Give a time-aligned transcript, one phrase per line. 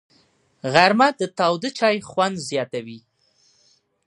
[0.73, 2.99] غرمه د تاوده چای خوند زیاتوي